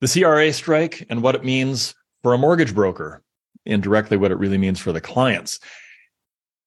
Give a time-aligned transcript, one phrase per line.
[0.00, 3.22] The CRA strike and what it means for a mortgage broker,
[3.66, 5.60] indirectly, what it really means for the clients.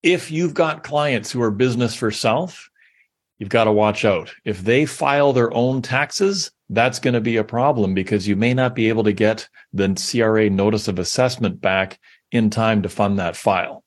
[0.03, 2.69] If you've got clients who are business for self,
[3.39, 4.33] you've got to watch out.
[4.45, 8.53] If they file their own taxes, that's going to be a problem because you may
[8.53, 11.99] not be able to get the CRA notice of assessment back
[12.31, 13.83] in time to fund that file.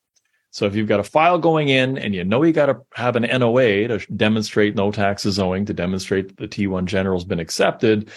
[0.51, 3.15] So if you've got a file going in and you know you got to have
[3.15, 7.39] an NOA to demonstrate no taxes owing, to demonstrate that the T1 general has been
[7.39, 8.09] accepted,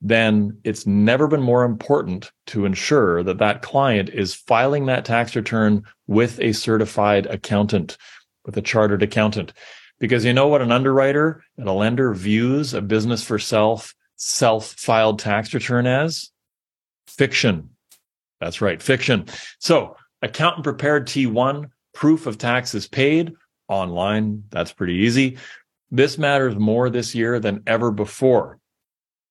[0.00, 5.34] then it's never been more important to ensure that that client is filing that tax
[5.34, 7.96] return with a certified accountant,
[8.44, 9.52] with a chartered accountant.
[9.98, 14.72] Because you know what an underwriter and a lender views a business for self, self
[14.72, 16.30] filed tax return as?
[17.06, 17.70] Fiction.
[18.40, 19.24] That's right, fiction.
[19.58, 23.32] So accountant prepared T1, proof of taxes paid
[23.68, 24.44] online.
[24.50, 25.38] That's pretty easy.
[25.90, 28.58] This matters more this year than ever before.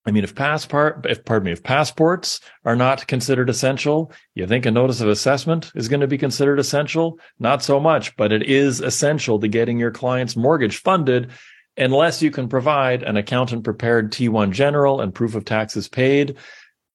[0.05, 4.65] I mean, if passport, if pardon me, if passports are not considered essential, you think
[4.65, 7.19] a notice of assessment is going to be considered essential?
[7.39, 11.31] Not so much, but it is essential to getting your client's mortgage funded
[11.77, 16.37] unless you can provide an accountant prepared T1 general and proof of taxes paid,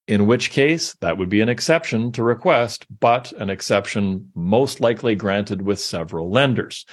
[0.07, 5.15] in which case that would be an exception to request, but an exception most likely
[5.17, 6.87] granted with several lenders.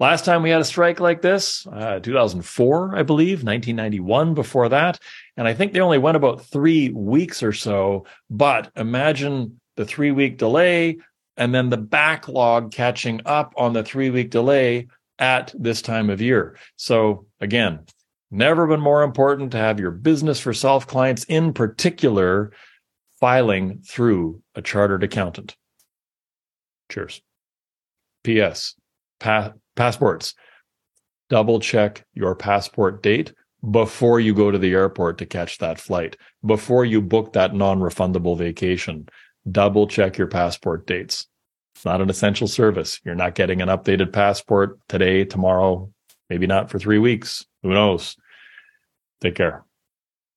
[0.00, 4.98] Last time we had a strike like this, uh, 2004, I believe, 1991 before that.
[5.36, 8.04] And I think they only went about three weeks or so.
[8.28, 10.98] But imagine the three week delay
[11.36, 16.20] and then the backlog catching up on the three week delay at this time of
[16.20, 16.56] year.
[16.76, 17.80] So again,
[18.32, 22.52] never been more important to have your business for self clients in particular
[23.20, 25.56] filing through a chartered accountant.
[26.90, 27.22] Cheers.
[28.24, 28.74] P.S.
[29.76, 30.34] passports.
[31.30, 33.32] Double check your passport date
[33.70, 37.80] before you go to the airport to catch that flight, before you book that non
[37.80, 39.08] refundable vacation.
[39.50, 41.26] Double check your passport dates.
[41.74, 43.00] It's not an essential service.
[43.04, 45.90] You're not getting an updated passport today, tomorrow,
[46.30, 47.44] maybe not for three weeks.
[47.62, 48.16] Who knows?
[49.20, 49.64] Take care.